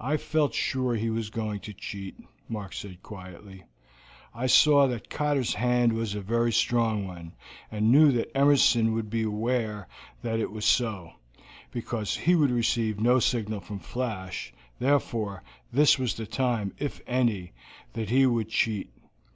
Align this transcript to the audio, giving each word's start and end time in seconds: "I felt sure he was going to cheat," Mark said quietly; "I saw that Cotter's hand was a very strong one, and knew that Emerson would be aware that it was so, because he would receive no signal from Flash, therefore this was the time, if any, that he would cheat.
"I 0.00 0.16
felt 0.16 0.54
sure 0.54 0.94
he 0.94 1.10
was 1.10 1.28
going 1.28 1.60
to 1.60 1.74
cheat," 1.74 2.16
Mark 2.48 2.72
said 2.72 3.02
quietly; 3.02 3.64
"I 4.34 4.46
saw 4.46 4.86
that 4.86 5.10
Cotter's 5.10 5.52
hand 5.56 5.92
was 5.92 6.14
a 6.14 6.22
very 6.22 6.50
strong 6.50 7.06
one, 7.06 7.34
and 7.70 7.92
knew 7.92 8.10
that 8.12 8.34
Emerson 8.34 8.94
would 8.94 9.10
be 9.10 9.24
aware 9.24 9.88
that 10.22 10.40
it 10.40 10.50
was 10.50 10.64
so, 10.64 11.10
because 11.70 12.16
he 12.16 12.34
would 12.34 12.50
receive 12.50 12.98
no 12.98 13.18
signal 13.18 13.60
from 13.60 13.78
Flash, 13.78 14.54
therefore 14.78 15.42
this 15.70 15.98
was 15.98 16.14
the 16.14 16.24
time, 16.26 16.72
if 16.78 17.02
any, 17.06 17.52
that 17.92 18.08
he 18.08 18.24
would 18.24 18.48
cheat. 18.48 18.88